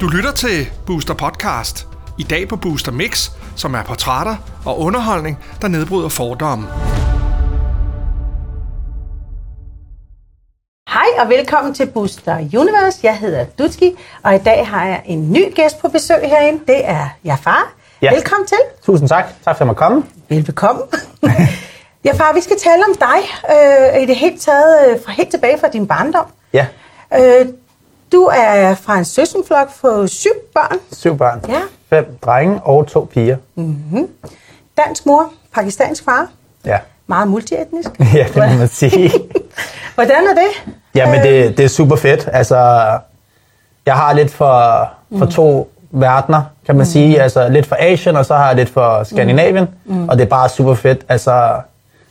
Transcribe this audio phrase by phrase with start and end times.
[0.00, 1.88] Du lytter til Booster Podcast.
[2.18, 4.36] I dag på Booster Mix, som er portrætter
[4.66, 6.66] og underholdning, der nedbryder fordomme.
[10.88, 12.98] Hej og velkommen til Booster Universe.
[13.02, 13.92] Jeg hedder Dutski,
[14.22, 16.60] og i dag har jeg en ny gæst på besøg herinde.
[16.66, 17.72] Det er Jafar.
[18.02, 18.14] Ja.
[18.14, 18.58] Velkommen til.
[18.82, 19.24] Tusind tak.
[19.44, 20.04] Tak for at komme.
[20.28, 20.82] Velbekomme.
[22.04, 23.18] Jafar, vi skal tale om dig
[23.54, 26.26] øh, i det hele taget øh, fra helt tilbage fra din barndom.
[26.52, 26.66] Ja,
[27.18, 27.46] Øh,
[28.12, 30.78] du er fra en søskenflok på syv børn.
[30.92, 31.44] syv børn.
[31.48, 31.60] Ja.
[31.90, 33.36] Fem drenge og to piger.
[34.78, 36.28] Dansk mor, pakistansk far.
[36.66, 37.90] Ja, Meget multietnisk.
[38.14, 39.10] ja det må man sige.
[39.94, 40.72] Hvordan er det?
[40.94, 42.28] ja, men det, det er super fedt.
[42.32, 42.56] Altså,
[43.86, 47.22] jeg har lidt for, for to verdener, kan man sige.
[47.22, 49.68] Altså, lidt for Asien, og så har jeg lidt for Skandinavien.
[50.08, 51.04] Og det er bare super fedt.
[51.08, 51.52] Altså,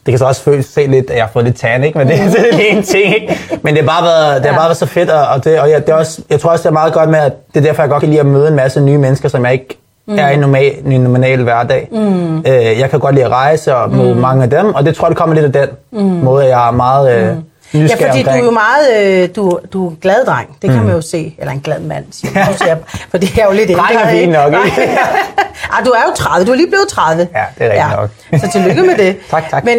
[0.05, 1.97] det kan så også føles se lidt, at jeg har fået lidt tan, ikke?
[1.97, 3.39] Men det, det er lige en ting, ikke?
[3.61, 5.69] Men det har bare været, det har bare været så fedt, og, og, det, og
[5.69, 7.63] jeg, det er også, jeg tror også, det er meget godt med, at det er
[7.63, 10.15] derfor, jeg godt kan lide at møde en masse nye mennesker, som jeg ikke mm.
[10.19, 11.87] er i normal, en normal hverdag.
[11.91, 12.37] Mm.
[12.37, 14.19] Øh, jeg kan godt lide at rejse og møde mm.
[14.19, 16.09] mange af dem, og det tror jeg, det kommer lidt af den mm.
[16.23, 17.35] måde, jeg er meget øh,
[17.73, 18.45] Ja, fordi du er omkring.
[18.45, 20.57] jo meget, øh, du, du er en glad dreng.
[20.61, 20.85] Det kan Mm.
[20.85, 21.35] man jo se.
[21.39, 22.43] Eller en glad mand, siger man.
[22.67, 22.75] Ja.
[23.09, 23.83] For det er jo lidt ældre.
[23.83, 24.81] Dreng er fint nok, ikke?
[25.73, 26.45] Ej, du er jo 30.
[26.47, 27.27] Du er lige blevet 30.
[27.35, 28.41] Ja, det er rigtigt nok.
[28.41, 29.15] Så tillykke med det.
[29.31, 29.63] Tak, tak.
[29.65, 29.77] Men,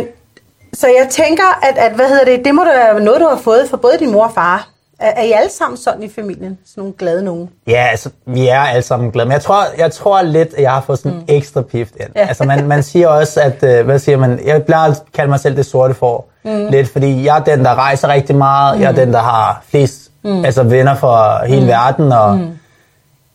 [0.72, 3.36] så jeg tænker, at, at hvad hedder det, det må da være noget, du har
[3.44, 4.68] fået fra både din mor og far.
[5.00, 6.58] Er, er I alle sammen sådan i familien?
[6.66, 7.50] Sådan nogle glade nogen?
[7.66, 9.26] Ja, altså, vi er alle sammen glade.
[9.28, 12.08] Men jeg tror, jeg tror lidt, at jeg har fået sådan en ekstra pift ind.
[12.16, 12.26] Ja.
[12.28, 15.40] Altså, man, man siger også, at, øh, hvad siger man, jeg plejer at kalde mig
[15.40, 16.24] selv det sorte for.
[16.44, 16.66] Mm.
[16.70, 18.76] Lidt, fordi jeg er den, der rejser rigtig meget.
[18.76, 18.82] Mm.
[18.82, 20.44] Jeg er den, der har flest mm.
[20.44, 21.66] altså, venner fra hele mm.
[21.68, 22.48] verden, og mm.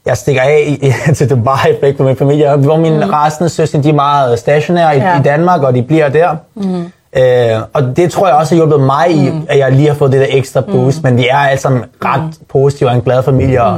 [0.05, 3.11] jeg stikker af i, til Dubai begge på min familie, hvor mine mm.
[3.11, 5.19] resten af søskende, de er meget stationære i, Ja.
[5.19, 6.35] i Danmark, og de bliver der.
[6.55, 6.91] Mm.
[7.17, 10.11] Øh, og det tror jeg også har hjulpet mig i, at jeg lige har fået
[10.11, 11.09] det der ekstra boost, mm.
[11.09, 13.63] men vi er alle sammen ret positive og en glad familie.
[13.63, 13.71] Og,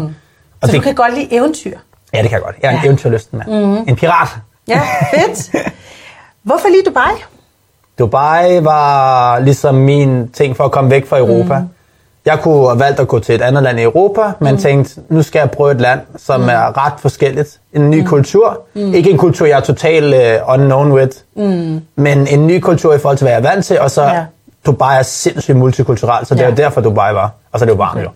[0.61, 1.77] og Så det, du kan godt lide eventyr?
[2.13, 2.55] Ja, det kan jeg godt.
[2.61, 2.85] Jeg er en Ja.
[2.85, 3.65] eventyrlysten mand.
[3.65, 3.75] Mm.
[3.87, 4.27] En pirat.
[4.67, 4.81] Ja,
[5.13, 5.51] fedt.
[6.43, 7.11] Hvorfor lige Dubai?
[8.01, 11.59] Dubai var ligesom min ting for at komme væk fra Europa.
[11.59, 11.67] Mm.
[12.25, 14.61] Jeg kunne have valgt at gå til et andet land i Europa, men mm.
[14.61, 16.49] tænkte, nu skal jeg prøve et land, som mm.
[16.49, 17.59] er ret forskelligt.
[17.73, 18.05] En ny mm.
[18.07, 18.61] kultur.
[18.73, 18.93] Mm.
[18.93, 21.81] Ikke en kultur, jeg er totalt uh, unknown with, mm.
[21.95, 24.25] men en ny kultur i forhold til, hvad jeg er vant til, og så Ja.
[24.65, 26.51] Dubai er sindssygt multikulturelt, så det Ja.
[26.51, 27.31] er derfor Dubai var.
[27.51, 28.09] Og så er det jo varmt jo.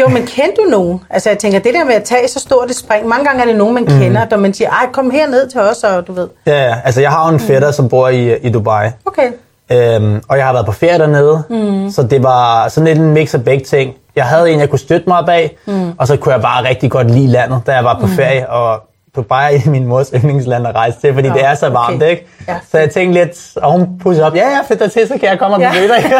[0.00, 1.00] Jo, men kendte du nogen?
[1.10, 3.46] Altså, jeg tænker, det der med at tage så stort et spring, mange gange er
[3.46, 3.98] det nogen, man Mm.
[4.00, 6.28] kender, der man siger, ej, kom herned til os, og du ved.
[6.46, 6.74] Ja, ja.
[6.84, 8.88] altså jeg har jo en fætter, som bor i, i Dubai.
[9.06, 9.28] Okay.
[9.72, 11.90] Øhm, og jeg har været på ferie dernede, mm.
[11.90, 13.94] så det var sådan lidt en mix af begge ting.
[14.16, 15.92] Jeg havde en, jeg kunne støtte mig bag, mm.
[15.98, 18.12] og så kunne jeg bare rigtig godt lide landet, da jeg var på mm.
[18.12, 18.80] ferie, og
[19.16, 22.10] Dubai er min mors yndlingsland at rejse til, fordi Nå, det er så varmt, okay.
[22.10, 22.26] ikke?
[22.48, 22.56] Ja.
[22.70, 25.38] Så jeg tænkte lidt, og hun pudsede op, ja, ja, fedt til, så kan jeg
[25.38, 25.70] komme og Ja.
[25.70, 26.04] besøge dig.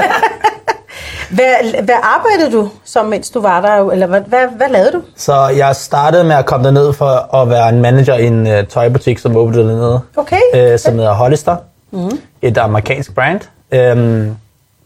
[1.31, 3.91] Hvad, hvad arbejdede du som, mens du var der?
[3.91, 5.03] Eller hvad, hvad, hvad lavede du?
[5.17, 8.53] så jeg startede med at komme derned for at være en manager i en uh,
[8.69, 10.41] tøjbutik, som åbnede dernede, Okay.
[10.55, 11.57] øh, som hedder Hollister.
[11.91, 12.11] Mm.
[12.43, 13.41] Et amerikansk brand.
[13.71, 14.37] Øhm,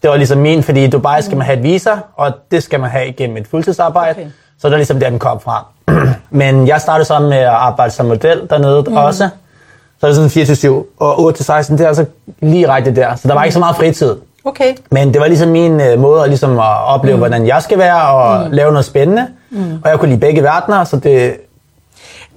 [0.02, 2.80] det var ligesom min, fordi i Dubai skal man have et visa, og det skal
[2.80, 4.10] man have gennem et fuldtidsarbejde.
[4.10, 4.30] Okay.
[4.58, 5.66] Så det var ligesom der, den kom fra.
[6.30, 8.96] Men jeg startede så med at arbejde som model dernede mm.
[8.96, 9.28] også.
[10.00, 12.04] Så det er sådan 24-7, og 8-16, det er altså
[12.40, 13.16] lige rigtigt der.
[13.16, 14.16] Så der var ikke så meget fritid.
[14.44, 14.74] Okay.
[14.90, 17.20] Men det var ligesom min øh, måde at, ligesom at opleve, mm.
[17.20, 18.52] hvordan jeg skal være, og mm.
[18.52, 19.28] lave noget spændende.
[19.50, 19.74] Mm.
[19.84, 21.36] Og jeg kunne lide begge verdener, så det...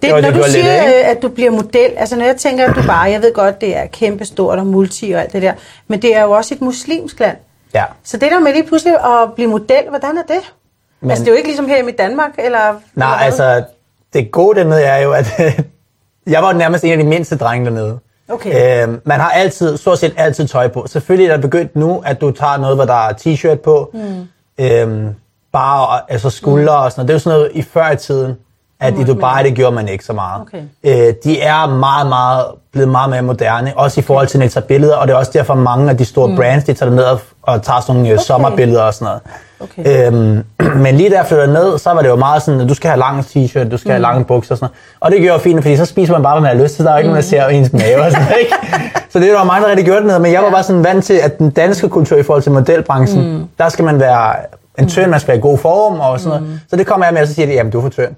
[0.01, 0.99] Det, var når det, du lidt siger, ikke?
[0.99, 3.61] øh, at du bliver model, altså når jeg tænker, at du bare, jeg ved godt,
[3.61, 5.53] det er kæmpestort og multi og alt det der,
[5.87, 7.37] men det er jo også et muslimsk land.
[7.73, 7.83] Ja.
[8.03, 10.53] Så det der med lige pludselig at blive model, hvordan er det?
[11.01, 12.59] Men, altså det er jo ikke ligesom her i Danmark, eller...
[12.59, 13.63] Nej, eller altså,
[14.13, 15.27] det gode dernede er jo, at
[16.27, 17.99] jeg var nærmest en af de mindste drenge dernede.
[18.29, 18.83] Okay.
[18.83, 20.87] Øhm, man har altid, stort set altid tøj på.
[20.87, 24.27] Selvfølgelig er det begyndt nu, at du tager noget, hvor der er t-shirt på, mm.
[24.65, 25.15] øhm,
[25.51, 26.83] bare altså skuldre mm.
[26.83, 27.07] og sådan noget.
[27.07, 28.35] Det er jo sådan noget i før i tiden,
[28.85, 30.41] at i Dubai, det gjorde man ikke så meget.
[30.41, 30.61] Okay.
[30.83, 34.65] Øh, de er meget, meget, blevet meget mere moderne, også i forhold til at tage
[34.65, 36.35] billeder, og det er også derfor mange af de store mm.
[36.35, 38.23] brands, de tager ned og, og tager sådan nogle okay.
[38.23, 39.21] sommerbilleder og sådan noget.
[39.59, 40.07] Okay.
[40.07, 40.43] Øhm,
[40.83, 42.89] men lige da jeg flyttede ned, så var det jo meget sådan, at du skal
[42.89, 43.91] have lange t-shirt, du skal mm.
[43.91, 44.99] have lange bukser og sådan noget.
[44.99, 46.85] Og det gjorde fint, fordi så spiser man bare, hvad man har lyst til.
[46.85, 47.13] Der er ikke mm.
[47.13, 48.55] nogen, der ser ens mave og sådan ikke?
[49.15, 50.19] Så det var mange, der rigtig gjorde det ned.
[50.19, 53.37] Men jeg var bare sådan vant til, at den danske kultur i forhold til modelbranchen,
[53.37, 53.45] mm.
[53.57, 54.35] der skal man være
[54.79, 56.61] en tynd, man skal være i god form og sådan noget.
[56.69, 58.11] Så det kommer jeg med, og så siger de, jamen du er for tynd.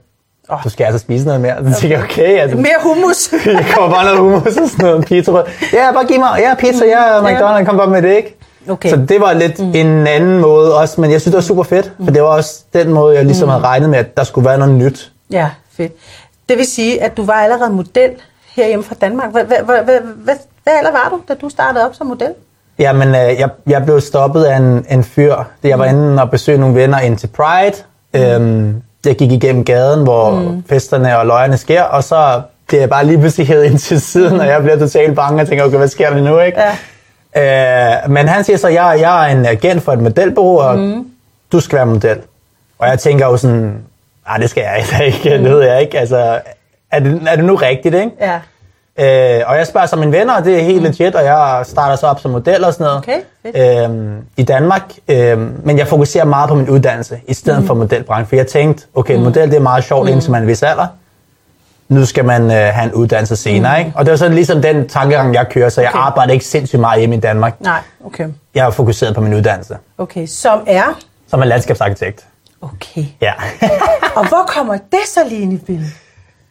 [0.50, 0.64] Oh.
[0.64, 1.74] Du skal altså spise noget mere.
[1.74, 2.40] Så tænker jeg, okay.
[2.40, 3.32] Altså, Mere hummus.
[3.46, 5.32] jeg kommer bare noget hummus og sådan noget pizza.
[5.74, 8.38] Ja, bare giv mig, ja, pizza, ja, McDonald's, kom bare med det, ikke?
[8.70, 8.90] Okay.
[8.90, 9.72] Så det var lidt mm.
[9.76, 12.64] en anden måde også, men jeg synes, det var super fedt, for det var også
[12.74, 13.52] den måde, jeg ligesom mm.
[13.52, 15.12] havde regnet med, at der skulle være noget nyt.
[15.32, 15.94] Ja, fedt.
[16.50, 18.12] Det vil sige, at du var allerede model
[18.56, 19.32] herhjemme fra Danmark.
[19.32, 22.34] Hvad, hvad, hvad, hvad, hvad, hvad alder var du, da du startede op som model?
[22.80, 25.36] Jamen, øh, jeg, jeg blev stoppet af en, en fyr.
[25.64, 27.76] Jeg var inde og besøgte nogle venner ind til Pride.
[28.14, 30.64] Øhm, jeg gik igennem gaden, hvor mm.
[30.70, 34.40] festerne og løjerne sker, og så blev jeg bare lige pludselig hævet ind til siden,
[34.40, 36.60] og jeg bliver totalt bange og tænker, okay, hvad sker der nu, ikke?
[37.36, 38.04] Ja.
[38.04, 41.08] Øh, men han siger så, jeg, jeg er en agent for et modelbureau, og mm.
[41.52, 42.18] du skal være model.
[42.80, 43.78] Og jeg tænker jo sådan,
[44.28, 45.44] nej, det skal jeg heller ikke, mm.
[45.44, 46.00] det ved jeg ikke.
[46.00, 46.40] Altså,
[46.92, 48.12] er det, er det nu rigtigt, ikke?
[48.22, 48.40] Ja.
[49.00, 50.84] Øh, og jeg spørger så mine venner, og det er helt mm.
[50.84, 53.24] legit, og jeg starter så op som model og sådan noget
[53.54, 54.94] Okay, øhm, i Danmark.
[55.08, 57.68] Øhm, men jeg fokuserer meget på min uddannelse, i stedet mm.
[57.68, 58.28] for modelbranchen.
[58.28, 60.12] For jeg tænkte, okay, en model det er meget sjovt, mm.
[60.14, 60.88] indtil man er en vis alder.
[61.90, 63.80] Nu skal man øh, have en uddannelse senere, mm.
[63.86, 63.92] ikke?
[63.96, 66.00] Og det var sådan ligesom den tankegang, jeg kører, så jeg Okay.
[66.00, 67.62] arbejder ikke sindssygt meget hjemme i Danmark.
[67.62, 68.28] Nej, okay.
[68.56, 71.00] Jeg er fokuseret på min uddannelse, Okay, som er...
[71.28, 72.26] som er landskabsarkitekt.
[72.62, 73.06] Okay.
[73.22, 73.34] Ja.
[74.18, 75.94] Og hvor kommer det så lige ind i billedet?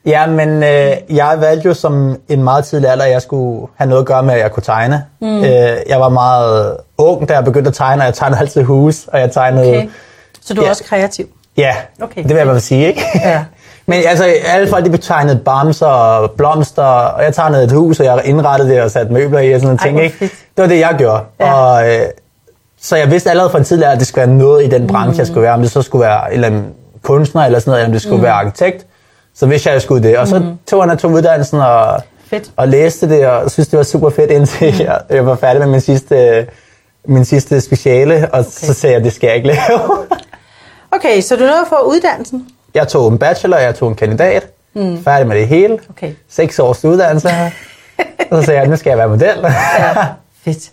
[0.06, 3.88] Ja, men øh, jeg valgte jo som en meget tidlig alder, at jeg skulle have
[3.88, 5.05] noget at gøre med, at jeg kunne tegne.
[5.20, 5.44] Mm.
[5.44, 9.06] Øh, jeg var meget ung, da jeg begyndte at tegne, og jeg tegnede altid hus,
[9.12, 9.69] og jeg tegnede...
[9.69, 9.88] Okay.
[10.41, 10.70] Så du er Ja.
[10.70, 11.26] også kreativ?
[11.56, 13.03] Ja, Okay, det vil jeg bare sige, ikke?
[13.14, 13.44] Ja.
[13.87, 18.06] men altså, alle folk, de betegnede bamser og blomster, og jeg tegnede et hus, og
[18.06, 20.17] jeg indrettede det og satte møbler i og sådan nogle ting, ikke?
[20.19, 20.32] fedt.
[20.56, 21.20] Det var det, jeg gjorde.
[21.41, 21.53] Ja.
[21.55, 22.00] Og, øh,
[22.81, 24.87] så jeg vidste allerede fra en tidlig alder, at det skulle være noget i den
[24.87, 25.19] branche, Mm.
[25.19, 25.55] jeg skulle være.
[25.55, 26.67] Om det så skulle være en eller anden
[27.03, 28.23] kunstner eller sådan noget, eller om det skulle mm.
[28.23, 28.87] være arkitekt.
[29.36, 30.18] Så vidste jeg, at jeg skulle det.
[30.18, 32.50] Og så tog jeg tog uddannelsen og, Fedt.
[32.56, 34.80] og læste det, og synes det var super fedt, indtil Mm.
[34.80, 36.46] jeg, jeg var færdig med min sidste,
[37.04, 38.48] min sidste speciale, og okay.
[38.50, 39.80] så sagde jeg, at det skal jeg ikke lave.
[40.90, 42.48] Okay, så du nåede at få uddannelsen?
[42.74, 45.04] Jeg tog en bachelor, jeg tog en kandidat, mm.
[45.04, 45.78] færdig med det hele.
[45.90, 46.12] Okay.
[46.28, 47.28] Seks års uddannelse.
[48.30, 49.38] og så sagde jeg, nu skal jeg være model.
[49.78, 50.06] Ja.
[50.44, 50.70] Fedt.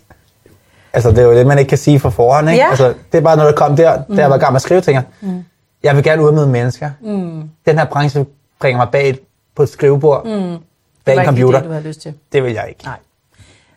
[0.92, 2.50] altså, det er jo det, man ikke kan sige for forhånd.
[2.50, 2.62] Ikke?
[2.62, 2.70] Ja.
[2.70, 4.62] Altså, det er bare noget, der kom der, da jeg var i gang med at
[4.62, 5.44] skrive, tænker, mm.
[5.82, 6.90] jeg vil gerne udmøde mennesker.
[7.00, 7.42] Mm.
[7.66, 8.26] Den her branche
[8.64, 9.18] bringer mig bag
[9.54, 10.56] på et skrivebord, mm.
[11.04, 11.58] Bag en computer.
[11.58, 12.14] det, du havde lyst til.
[12.32, 12.84] Det vil jeg ikke.
[12.84, 12.96] Nej.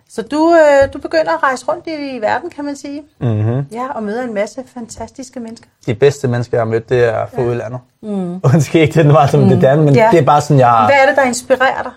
[0.10, 3.04] Så du, øh, du begynder at rejse rundt i, i verden, kan man sige.
[3.20, 3.66] Mm-hmm.
[3.72, 5.68] Ja, og møder en masse fantastiske mennesker.
[5.86, 7.48] De bedste mennesker, jeg har mødt, det er fra ja.
[7.48, 7.80] udlandet.
[8.02, 8.34] Mm.
[8.54, 9.50] Undskyld ikke, det var som mm.
[9.50, 10.10] det der, men Ja.
[10.12, 10.86] det er bare sådan, jeg...
[10.90, 11.92] Hvad er det, der inspirerer dig?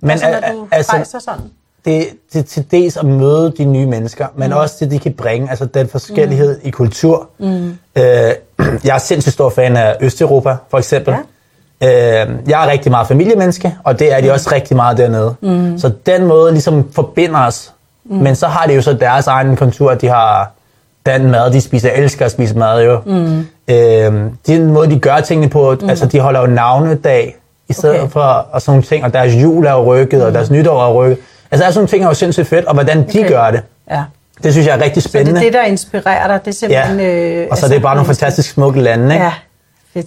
[0.00, 1.50] Men, altså, når du altså, rejser sådan?
[1.84, 4.56] det, det til dels at møde de nye mennesker, men mm.
[4.56, 6.68] også det, de kan bringe, altså den forskellighed mm.
[6.68, 7.30] i kultur.
[7.38, 7.78] Mm.
[7.96, 8.32] Øh,
[8.84, 11.12] jeg er sindssygt stor fan af Østeuropa, for eksempel.
[11.12, 11.18] Ja.
[11.82, 11.88] Øh,
[12.48, 15.34] jeg er rigtig meget familiemenneske, og det er de også rigtig meget dernede.
[15.40, 15.78] Mm.
[15.78, 17.72] Så den måde ligesom forbinder os.
[18.04, 18.16] Mm.
[18.16, 20.52] Men så har de jo så deres egen kultur, de har
[21.06, 23.00] den mad, de spiser, jeg elsker at spise mad jo.
[23.06, 23.38] Mm.
[23.68, 25.88] Øh, den måde, de gør tingene på, mm.
[25.90, 27.36] altså de holder jo navnedag,
[27.68, 28.10] i stedet Okay.
[28.10, 30.26] for og sådan nogle ting, og deres jul er rykket, mm.
[30.26, 31.18] og deres nytår er rykket.
[31.50, 33.28] Altså, alle sådan nogle ting er jo sindssygt fedt, og hvordan de Okay.
[33.28, 34.02] gør det, Ja.
[34.42, 35.40] det synes jeg er rigtig Så det spændende.
[35.40, 36.40] er det, der inspirerer dig.
[36.44, 37.00] Det er simpelthen...
[37.00, 37.06] ja.
[37.42, 39.24] Øh, og så er det bare nogle fantastisk smukke lande, ikke?
[39.24, 39.32] Ja,
[39.94, 40.06] fedt.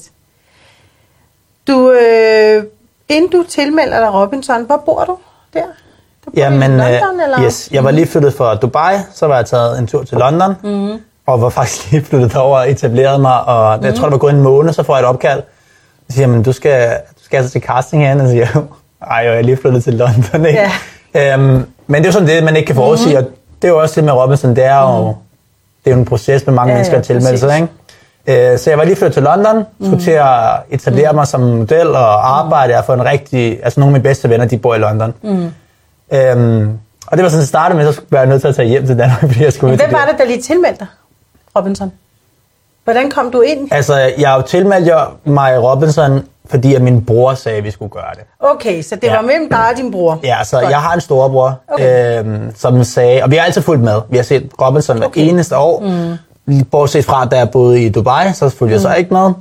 [1.69, 2.63] Du, øh,
[3.10, 5.18] inden du tilmelder dig Robinson, hvor bor du
[5.54, 5.63] der?
[6.25, 7.44] Du bor i London, øh, eller?
[7.44, 10.56] yes, jeg var lige flyttet fra Dubai, så var jeg taget en tur til London,
[10.63, 11.01] mm.
[11.25, 13.86] og var faktisk lige flyttet derover og etableret mig, og mm.
[13.86, 15.42] jeg tror, det var gået en måned, så får jeg et opkald.
[16.10, 18.63] Så siger jeg, men du skal, du skal altså til casting herinde, og siger jeg,
[19.12, 20.69] ej, jeg er lige flyttet til London, ikke?
[21.13, 21.33] Ja.
[21.33, 23.25] Øhm, men det er jo sådan det, man ikke kan forudsige, mm.
[23.25, 23.31] og
[23.62, 25.07] det er jo også det med Robinson, det er jo,
[25.86, 27.68] det er jo en proces med mange Ja, ja, mennesker ja, at tilmelde sig, ikke?
[28.29, 30.27] Øh, Så jeg var lige flyttet til London, skulle til at
[30.69, 32.69] etablere mig som model og arbejde.
[32.69, 33.59] Jeg har fået en rigtig...
[33.63, 35.13] Altså nogle af mine bedste venner, de bor i London.
[35.21, 35.51] Mm.
[36.13, 36.77] Øhm,
[37.07, 38.85] og det var sådan, at starte med, så var jeg nødt til at tage hjem
[38.85, 40.87] til Danmark, fordi jeg skulle Men hvem var det, der lige tilmeldte dig,
[41.57, 41.91] Robinson?
[42.83, 43.67] Hvordan kom du ind?
[43.71, 47.71] Altså, jeg har jo tilmeldt jer mig Robinson, fordi at min bror sagde, at vi
[47.71, 48.24] skulle gøre det.
[48.39, 49.15] Okay, så det Ja.
[49.15, 50.19] var mellem dig og din bror?
[50.24, 50.71] Ja, så Godt.
[50.71, 52.19] jeg har en storebror, Okay.
[52.19, 53.95] øhm, som sagde, og vi har altid fulgt med.
[54.09, 55.21] Vi har set Robinson hver Okay.
[55.21, 55.79] eneste år.
[55.79, 56.17] Mm.
[56.72, 59.32] Bortset fra, da jeg boede i Dubai, så fulgte jeg så ikke med.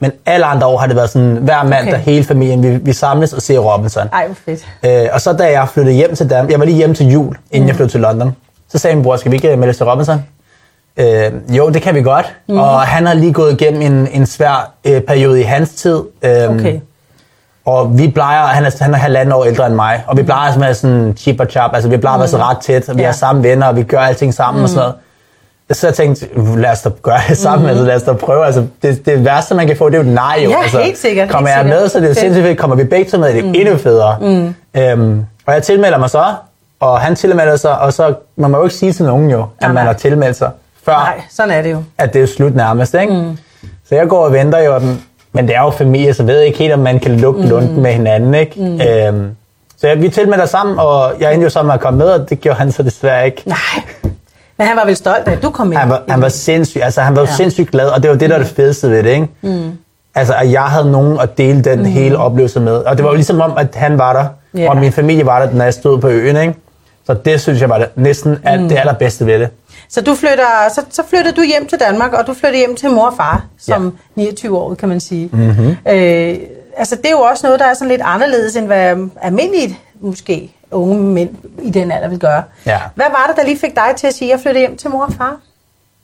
[0.00, 1.98] Men alle andre år har det været sådan, hver mandag, Okay.
[2.04, 4.08] hele familien, vi, vi samles og ser Robinson.
[4.12, 4.66] Ej, hvor fedt.
[5.04, 7.36] Øh, og så da jeg flyttede hjem til Danmark, jeg var lige hjemme til jul,
[7.50, 7.68] inden mm.
[7.68, 8.36] jeg flyttede til London,
[8.68, 10.24] så sagde min bror, skal vi ikke melde os til Robinson?
[10.96, 12.34] Øh, jo, det kan vi godt.
[12.48, 12.58] Mm.
[12.58, 16.02] Og han har lige gået igennem en, en svær øh, periode i hans tid.
[16.22, 16.80] Øh, Okay.
[17.64, 20.52] Og vi plejer, han er, han er halvanden år ældre end mig, og vi plejer
[20.52, 22.96] at være sådan chip og chap, altså vi plejer at være så ret tæt, og
[22.96, 23.08] vi Ja.
[23.08, 24.62] er samme venner, og vi gør alting sammen mm.
[24.62, 24.94] og sådan noget.
[25.72, 27.68] Så jeg tænkte, lad os da gøre det sammen, mm.
[27.68, 28.46] altså lad os da prøve.
[28.46, 30.50] Altså, det, det værste, man kan få, det er jo et nej jo.
[30.50, 31.80] Ja, altså, helt sikkert, Kommer helt jeg sikkert.
[31.82, 32.18] med, så det er Fedt.
[32.18, 32.58] sindssygt fedt.
[32.58, 33.54] Kommer vi begge to med, det er mm.
[33.54, 34.16] endnu federe.
[34.20, 34.54] Mm.
[34.80, 36.24] Øhm, og jeg tilmelder mig så,
[36.80, 39.46] og han tilmelder sig, og så man må jo ikke sige til nogen jo, at
[39.60, 40.50] Nej, man har tilmeldt sig,
[40.84, 41.82] før Nej, sådan er det jo.
[41.98, 43.12] at det er slut nærmest, ikke?
[43.12, 43.36] Mm.
[43.88, 44.80] Så jeg går og venter jo,
[45.32, 47.48] men det er jo familie, så jeg ved ikke helt, om man kan lukke mm.
[47.48, 48.52] lunden med hinanden, ikke?
[48.56, 48.80] Mm.
[48.80, 49.30] Øhm,
[49.80, 52.30] så jeg, vi tilmelder sammen, og jeg endte jo så med at komme med, og
[52.30, 53.42] det gjorde han så desværre ikke.
[53.46, 53.56] Nej.
[54.58, 55.78] Men han var vel stolt af, at du kom ind?
[55.78, 57.34] Han var, han var sindssygt, altså han var ja.
[57.36, 59.28] Sindssygt glad, og det var det, der var det fedeste ved det, ikke?
[59.42, 59.70] Mm.
[60.14, 61.84] Altså, at jeg havde nogen at dele den mm.
[61.84, 62.72] hele oplevelse med.
[62.76, 64.70] Og det var jo ligesom om, at han var der, Ja.
[64.70, 66.54] og min familie var der, når jeg stod på øen, ikke?
[67.06, 68.68] Så det synes jeg var det, næsten alt, mm.
[68.68, 69.48] det allerbedste ved det.
[69.88, 72.90] Så, du flytter, så, så flytter du hjem til Danmark, og du flytter hjem til
[72.90, 74.22] mor og far, som ja.
[74.22, 75.28] 29 år, kan man sige.
[75.32, 75.76] Mm-hmm.
[75.88, 76.36] Øh,
[76.76, 80.54] altså, det er jo også noget, der er sådan lidt anderledes, end hvad almindeligt måske
[80.70, 81.30] unge mænd
[81.62, 82.42] i den alder vil gøre.
[82.66, 82.80] Ja.
[82.94, 84.90] Hvad var det, der lige fik dig til at sige, at jeg flytter hjem til
[84.90, 85.36] mor og far?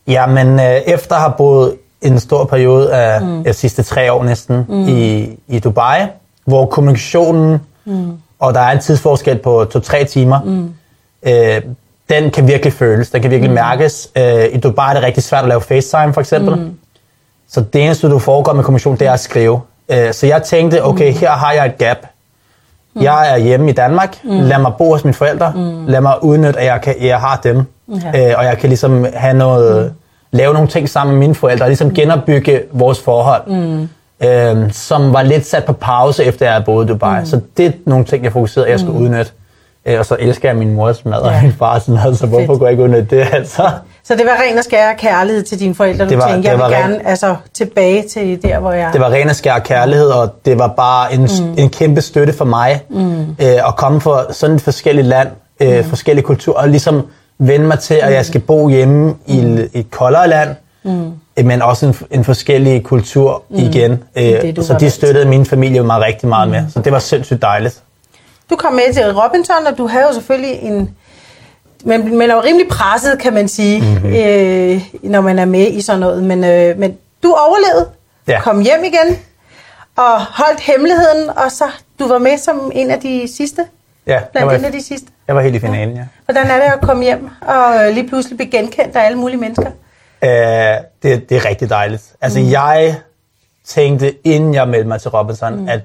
[0.06, 3.44] Ja, men øh, efter at have boet en stor periode af mm.
[3.44, 4.88] de sidste tre år næsten mm.
[4.88, 6.00] i, i Dubai,
[6.44, 8.12] hvor kommunikationen, mm.
[8.38, 10.74] og der er en tidsforskel på to-tre timer, mm.
[11.22, 11.62] øh,
[12.10, 13.54] den kan virkelig føles, den kan virkelig mm.
[13.54, 14.10] mærkes.
[14.16, 16.54] Øh, I Dubai er det rigtig svært at lave FaceTime for eksempel.
[16.54, 16.78] Mm.
[17.48, 19.60] Så det eneste, du foregår med kommunikation, det er at skrive.
[19.88, 21.18] Øh, så jeg tænkte, okay, mm.
[21.18, 21.98] her har jeg et gap.
[22.94, 23.02] Mm.
[23.02, 24.24] Jeg er hjemme i Danmark.
[24.24, 24.30] Mm.
[24.30, 25.52] Lad mig bo hos mine forældre.
[25.56, 25.86] Mm.
[25.86, 27.62] Lad mig udnytte, at jeg, kan, jeg har dem.
[27.92, 28.30] Okay.
[28.30, 29.84] Øh, og jeg kan ligesom have noget...
[29.84, 29.98] Mm
[30.34, 31.94] lave nogle ting sammen med mine forældre, og ligesom mm.
[31.94, 33.88] genopbygge vores forhold, mm.
[34.28, 37.20] øhm, som var lidt sat på pause, efter jeg havde boet i Dubai.
[37.20, 37.26] Mm.
[37.26, 39.04] Så det er nogle ting, jeg fokuserede, at jeg skulle mm.
[39.04, 39.32] udnytte.
[39.86, 41.36] Øh, og så elsker jeg min mors mad ja.
[41.36, 43.26] og min fars mad, så hvorfor kunne jeg ikke udnytte det?
[43.32, 43.70] Altså?
[44.04, 46.58] Så det var ren og skær kærlighed til dine forældre, du det var, tænkte, jeg
[46.58, 50.06] vil gerne ren, altså, tilbage til der, hvor jeg Det var ren og skær kærlighed,
[50.06, 51.54] og det var bare en, mm.
[51.58, 53.20] en kæmpe støtte for mig, mm.
[53.20, 55.28] øh, at komme fra sådan et forskelligt land,
[55.60, 55.84] øh, mm.
[55.84, 57.06] forskellige kulturer, og ligesom
[57.38, 59.38] vende mig til, at jeg skal bo hjemme i,
[59.72, 60.50] i et koldere land,
[60.84, 61.12] mm.
[61.44, 63.56] men også en, en forskellig kultur mm.
[63.56, 64.02] igen.
[64.16, 66.54] Det, så de støttede min familie mig rigtig meget mm.
[66.54, 67.80] med, så det var sindssygt dejligt.
[68.50, 70.96] Du kom med til Robinson, og du havde jo selvfølgelig en...
[71.84, 74.14] Men man er jo rimelig presset, kan man sige, mm-hmm.
[74.14, 76.22] øh, når man er med i sådan noget.
[76.22, 77.88] Men, øh, men du overlevede,
[78.28, 78.40] ja.
[78.40, 79.18] kom hjem igen,
[79.96, 81.64] og holdt hemmeligheden, og så
[81.98, 83.64] du var med som en af de sidste?
[84.06, 85.06] Ja, blandt en af de sidste.
[85.28, 86.04] Jeg var helt i finalen, ja.
[86.24, 89.70] Hvordan er det at komme hjem og lige pludselig blive genkendt af alle mulige mennesker?
[90.22, 90.28] Uh,
[91.02, 92.02] det, det er rigtig dejligt.
[92.20, 92.50] Altså, mm.
[92.50, 92.94] jeg
[93.66, 95.68] tænkte, inden jeg meldte mig til Robinson, mm.
[95.68, 95.80] at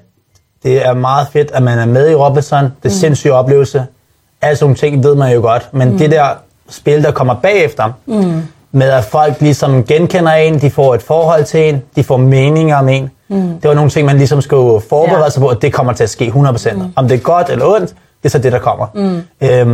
[0.62, 2.64] det er meget fedt, at man er med i Robinson.
[2.64, 2.90] Det er mm.
[2.90, 3.86] sindssyg oplevelse.
[4.42, 5.68] Alle sådan nogle ting ved man jo godt.
[5.72, 5.98] Men mm.
[5.98, 6.26] det der
[6.68, 8.42] spil, der kommer bagefter, mm.
[8.72, 12.76] med at folk ligesom genkender en, de får et forhold til en, de får meninger
[12.76, 13.10] om en.
[13.28, 13.60] Mm.
[13.60, 15.30] Det var nogle ting, man ligesom skulle forberede ja.
[15.30, 16.72] sig på, at det kommer til at ske 100%.
[16.72, 16.82] Mm.
[16.96, 18.86] Om det er godt eller ondt, det er så det, der kommer.
[18.94, 19.22] Mm.
[19.48, 19.70] Øhm,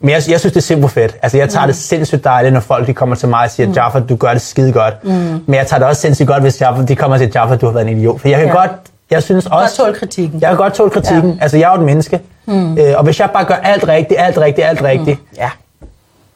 [0.00, 1.16] men jeg, jeg synes, det er simpelthen fedt.
[1.22, 1.72] Altså, jeg tager mm.
[1.72, 3.72] det sindssygt dejligt, når folk de kommer til mig og siger, mm.
[3.72, 5.04] Jaffa, du gør det skide godt.
[5.04, 5.10] Mm.
[5.46, 7.72] Men jeg tager det også sindssygt godt, hvis Jaffa, de kommer siger, Jaffa, du har
[7.72, 8.20] været en idiot.
[8.20, 8.54] For jeg kan ja.
[8.54, 8.70] godt,
[9.10, 9.84] jeg synes også...
[9.84, 10.40] Jeg kan kritikken.
[10.40, 11.30] Jeg kan godt tåle kritikken.
[11.30, 11.42] Ja.
[11.42, 12.20] Altså, jeg er jo et menneske.
[12.46, 12.78] Mm.
[12.78, 15.36] Øh, og hvis jeg bare gør alt rigtigt, alt rigtigt, alt rigtigt, mm.
[15.36, 15.50] ja.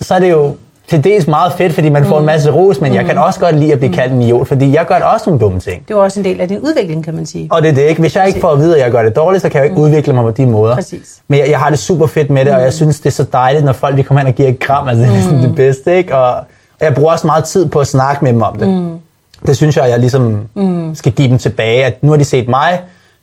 [0.00, 0.56] så er det jo
[0.88, 2.26] til dels meget fedt, fordi man får en mm.
[2.26, 2.96] masse ros, men mm.
[2.96, 5.40] jeg kan også godt lide at blive kaldt en idiot, fordi jeg gør også nogle
[5.40, 5.88] dumme ting.
[5.88, 7.48] Det er også en del af din udvikling, kan man sige.
[7.50, 8.00] Og det er det ikke.
[8.00, 9.76] Hvis jeg ikke får at vide, at jeg gør det dårligt, så kan jeg ikke
[9.76, 9.82] mm.
[9.82, 10.74] udvikle mig på de måder.
[10.74, 11.18] Præcis.
[11.28, 12.56] Men jeg, jeg har det super fedt med det, mm.
[12.56, 14.58] og jeg synes, det er så dejligt, når folk de kommer hen og giver et
[14.58, 14.88] kram.
[14.88, 16.16] Altså, det er sådan det bedste, ikke?
[16.16, 16.34] Og,
[16.80, 18.68] og jeg bruger også meget tid på at snakke med dem om det.
[18.68, 18.98] Mm.
[19.46, 20.94] Det synes jeg, jeg ligesom mm.
[20.94, 22.80] skal give dem tilbage, at nu har de set mig,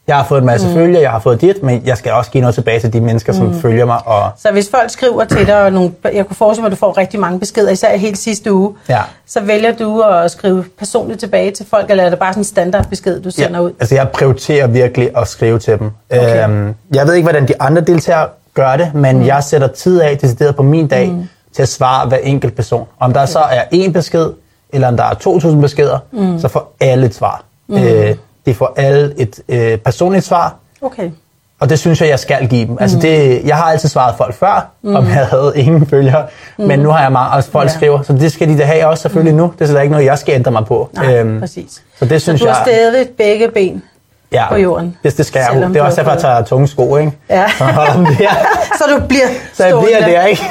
[0.08, 0.74] jeg har fået en masse mm.
[0.74, 3.34] følgere, jeg har fået dit, men jeg skal også give noget tilbage til de mennesker,
[3.34, 3.62] som mm.
[3.62, 4.08] følger mig.
[4.08, 4.32] Og...
[4.38, 6.98] Så hvis folk skriver til dig, og nogle, jeg kunne forestille mig, at du får
[6.98, 9.02] rigtig mange beskeder, især helt sidste uge, ja.
[9.26, 12.46] så vælger du at skrive personligt tilbage til folk, eller er det bare sådan en
[12.46, 13.72] standardbesked, du sender ja, ud?
[13.80, 15.92] Altså jeg prioriterer virkelig at skrive til dem.
[16.12, 16.50] Okay.
[16.50, 19.26] Øhm, jeg ved ikke, hvordan de andre deltagere gør det, men mm.
[19.26, 21.28] jeg sætter tid af, decideret på min dag, mm.
[21.56, 22.88] til at svare hver enkelt person.
[23.00, 23.32] Om der okay.
[23.32, 24.30] så er én besked,
[24.74, 26.40] eller om der er 2.000 beskeder, mm.
[26.40, 27.44] så får alle et svar.
[27.68, 27.78] Mm.
[27.78, 30.56] Øh, de får alle et øh, personligt svar.
[30.82, 31.12] Okay.
[31.60, 32.72] Og det synes jeg, jeg skal give dem.
[32.72, 32.78] Mm.
[32.80, 34.96] Altså det, jeg har altid svaret folk før, mm.
[34.96, 36.26] om jeg havde ingen følgere,
[36.58, 36.66] mm.
[36.66, 37.74] men nu har jeg meget, og folk ja.
[37.74, 39.40] skriver, så det skal de da have også selvfølgelig mm.
[39.40, 39.54] nu.
[39.60, 40.90] Det er så ikke noget, jeg skal ændre mig på.
[40.94, 41.84] Nej, øhm, præcis.
[42.00, 43.84] Så det synes så du har stadig begge ben
[44.32, 44.98] ja, på jorden?
[45.04, 45.70] det, det skal jeg.
[45.70, 47.12] Det er også derfor, jeg tager tunge sko, ikke?
[47.30, 47.48] Ja.
[47.58, 47.66] Så,
[48.80, 50.44] så du bliver Så jeg bliver der, ikke?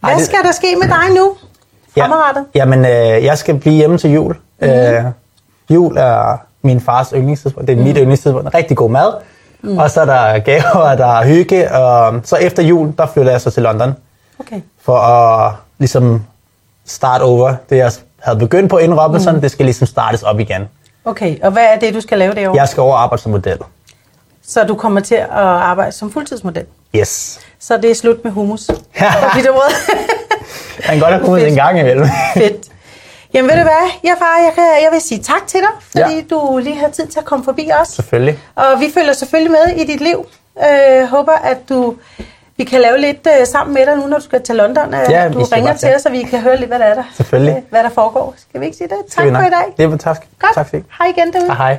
[0.00, 1.32] Hvad skal der ske med dig nu,
[2.00, 2.44] fremadrettet?
[2.54, 4.36] Ja, jamen, øh, jeg skal blive hjemme til jul.
[4.60, 4.68] Mm.
[4.68, 5.04] Øh,
[5.70, 7.68] jul er min fars yndlingstidspunkt.
[7.68, 7.84] Det er mm.
[7.84, 8.54] mit yndlingstidspunkt.
[8.54, 9.12] Rigtig god mad.
[9.62, 9.78] Mm.
[9.78, 11.72] Og så er der gaver, der er hygge.
[11.74, 13.94] Og så efter jul, der flytter jeg så til London.
[14.38, 14.60] Okay.
[14.80, 16.22] For at ligesom
[16.86, 17.54] start over.
[17.70, 19.40] Det jeg havde begyndt på inden Robinson, mm.
[19.40, 20.68] det skal ligesom startes op igen.
[21.04, 22.60] Okay, og hvad er det, du skal lave derovre?
[22.60, 23.58] Jeg skal over arbejde som model.
[24.42, 26.66] Så du kommer til at arbejde som fuldtidsmodel?
[26.96, 27.40] Yes.
[27.58, 28.68] Så det er slut med hummus?
[28.68, 28.74] Ja.
[28.96, 29.30] Jeg
[30.84, 32.06] kan godt have hummus en gang imellem.
[32.34, 32.66] Fedt.
[33.34, 36.14] Jamen ved du hvad, jeg, far, jeg, kan, jeg vil sige tak til dig, fordi
[36.14, 36.22] ja.
[36.30, 37.88] du lige har tid til at komme forbi os.
[37.88, 38.38] Selvfølgelig.
[38.54, 40.26] Og vi følger selvfølgelig med i dit liv.
[40.58, 41.94] Øh, håber, at du
[42.56, 44.94] vi kan lave lidt uh, sammen med dig nu, når du skal til London.
[44.94, 47.04] Ja, du ringer til os, så vi kan høre lidt, hvad der er der.
[47.16, 47.56] Selvfølgelig.
[47.56, 48.34] Uh, hvad der foregår.
[48.36, 48.96] Skal vi ikke sige det?
[49.10, 49.74] Tak for i dag.
[49.76, 50.24] Det var tak.
[50.38, 50.54] Godt.
[50.54, 50.84] Tak for det.
[50.98, 51.56] Hej igen derude.
[51.56, 51.78] Hej.